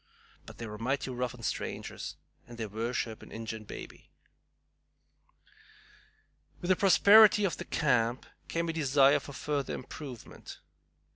But 0.47 0.57
they're 0.57 0.79
mighty 0.79 1.11
rough 1.11 1.35
on 1.35 1.43
strangers, 1.43 2.15
and 2.47 2.57
they 2.57 2.65
worship 2.65 3.21
an 3.21 3.31
Ingin 3.31 3.65
baby." 3.65 4.09
With 6.59 6.69
the 6.69 6.75
prosperity 6.75 7.45
of 7.45 7.57
the 7.57 7.65
camp 7.65 8.25
came 8.47 8.67
a 8.67 8.73
desire 8.73 9.19
for 9.19 9.33
further 9.33 9.75
improvement. 9.75 10.57